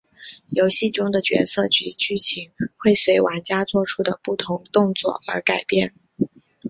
[0.49, 5.93] 游戏中的角色及剧情会随玩家作出的不同动作而改变。